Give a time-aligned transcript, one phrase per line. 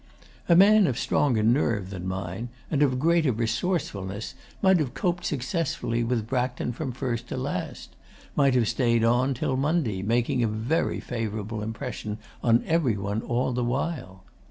[0.49, 6.03] A man of stronger nerve than mine, and of greater resourcefulness, might have coped successfully
[6.03, 7.95] with Braxton from first to last
[8.35, 13.53] might have stayed on till Monday, making a very favourable impression on every one all
[13.53, 14.23] the while.